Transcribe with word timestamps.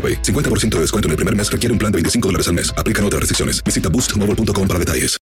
AroPay. 0.00 0.22
50% 0.22 0.76
de 0.76 0.80
descuento 0.80 1.08
en 1.08 1.10
el 1.10 1.16
primer 1.16 1.36
mes 1.36 1.52
requiere 1.52 1.72
un 1.72 1.78
plan 1.78 1.92
de 1.92 1.96
25 1.96 2.28
dólares 2.28 2.48
al 2.48 2.54
mes. 2.54 2.72
Aplican 2.78 3.04
otras 3.04 3.20
restricciones. 3.20 3.62
Visita 3.62 3.90
boostmobile.com 3.90 4.66
para 4.66 4.78
detalles. 4.78 5.20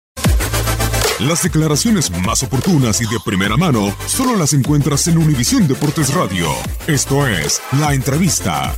Las 1.19 1.41
declaraciones 1.41 2.11
más 2.11 2.43
oportunas 2.43 3.01
y 3.01 3.05
de 3.05 3.17
primera 3.25 3.57
mano 3.57 3.91
solo 4.05 4.35
las 4.35 4.53
encuentras 4.53 5.07
en 5.07 5.17
Univisión 5.17 5.67
Deportes 5.67 6.13
Radio. 6.13 6.45
Esto 6.85 7.25
es 7.25 7.59
La 7.79 7.95
Entrevista. 7.95 8.75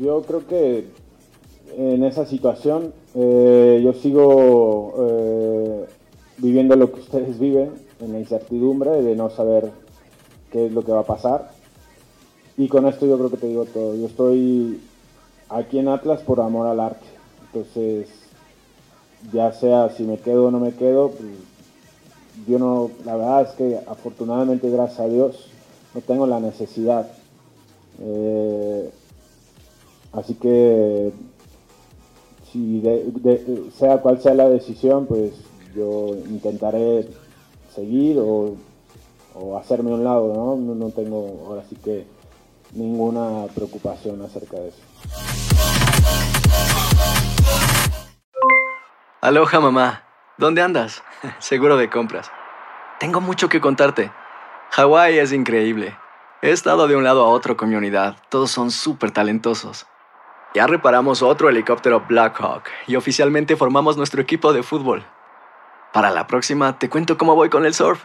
Yo 0.00 0.22
creo 0.22 0.46
que 0.46 0.86
en 1.76 2.04
esa 2.04 2.24
situación 2.24 2.94
eh, 3.14 3.82
yo 3.84 3.92
sigo 3.92 4.94
eh, 4.98 5.84
viviendo 6.38 6.74
lo 6.74 6.90
que 6.90 7.00
ustedes 7.00 7.38
viven, 7.38 7.70
en 8.00 8.12
la 8.12 8.18
incertidumbre 8.18 9.02
de 9.02 9.14
no 9.14 9.28
saber 9.28 9.70
qué 10.54 10.66
es 10.66 10.72
lo 10.72 10.84
que 10.84 10.92
va 10.92 11.00
a 11.00 11.04
pasar. 11.06 11.50
Y 12.56 12.68
con 12.68 12.86
esto 12.86 13.06
yo 13.06 13.18
creo 13.18 13.28
que 13.30 13.38
te 13.38 13.48
digo 13.48 13.64
todo. 13.64 13.96
Yo 13.96 14.06
estoy 14.06 14.80
aquí 15.48 15.80
en 15.80 15.88
Atlas 15.88 16.20
por 16.20 16.40
amor 16.40 16.68
al 16.68 16.78
arte. 16.78 17.04
Entonces, 17.46 18.08
ya 19.32 19.50
sea 19.52 19.90
si 19.90 20.04
me 20.04 20.18
quedo 20.18 20.46
o 20.46 20.50
no 20.52 20.60
me 20.60 20.72
quedo, 20.72 21.10
pues, 21.10 21.30
yo 22.46 22.60
no, 22.60 22.90
la 23.04 23.16
verdad 23.16 23.42
es 23.42 23.48
que 23.56 23.80
afortunadamente, 23.88 24.70
gracias 24.70 25.00
a 25.00 25.08
Dios, 25.08 25.48
no 25.92 26.00
tengo 26.02 26.24
la 26.28 26.38
necesidad. 26.38 27.10
Eh, 28.00 28.90
así 30.12 30.34
que, 30.34 31.12
si 32.52 32.78
de- 32.80 33.70
sea 33.76 34.00
cual 34.00 34.22
sea 34.22 34.34
la 34.34 34.48
decisión, 34.48 35.06
pues 35.06 35.32
yo 35.74 36.14
intentaré 36.30 37.08
seguir 37.74 38.20
o, 38.20 38.54
o 39.34 39.58
hacerme 39.58 39.90
a 39.90 39.94
un 39.94 40.04
lado, 40.04 40.32
¿no? 40.34 40.74
¿no? 40.74 40.90
Tengo 40.90 41.44
ahora 41.46 41.62
sí 41.68 41.76
que 41.76 42.06
ninguna 42.72 43.46
preocupación 43.54 44.22
acerca 44.22 44.56
de 44.56 44.68
eso. 44.68 44.78
Aloha 49.20 49.60
mamá. 49.60 50.02
¿Dónde 50.36 50.62
andas? 50.62 51.02
Seguro 51.38 51.76
de 51.76 51.90
compras. 51.90 52.30
Tengo 52.98 53.20
mucho 53.20 53.48
que 53.48 53.60
contarte. 53.60 54.10
Hawái 54.70 55.18
es 55.18 55.32
increíble. 55.32 55.96
He 56.42 56.50
estado 56.50 56.88
de 56.88 56.96
un 56.96 57.04
lado 57.04 57.24
a 57.24 57.28
otro 57.28 57.56
con 57.56 57.70
mi 57.70 57.76
unidad. 57.76 58.16
Todos 58.28 58.50
son 58.50 58.70
súper 58.70 59.12
talentosos. 59.12 59.86
Ya 60.54 60.66
reparamos 60.66 61.22
otro 61.22 61.48
helicóptero 61.48 62.04
Blackhawk 62.06 62.64
y 62.86 62.96
oficialmente 62.96 63.56
formamos 63.56 63.96
nuestro 63.96 64.20
equipo 64.20 64.52
de 64.52 64.62
fútbol. 64.62 65.04
Para 65.92 66.10
la 66.10 66.26
próxima 66.26 66.78
te 66.78 66.88
cuento 66.88 67.16
cómo 67.16 67.34
voy 67.34 67.48
con 67.48 67.64
el 67.64 67.74
surf 67.74 68.04